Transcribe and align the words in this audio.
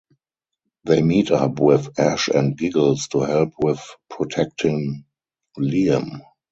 They 0.83 1.03
meet 1.03 1.29
up 1.29 1.59
with 1.59 1.99
Ash 1.99 2.27
and 2.27 2.57
Giggles 2.57 3.07
to 3.09 3.19
help 3.19 3.51
with 3.61 3.81
protecting 4.09 5.05
Liam. 5.59 6.21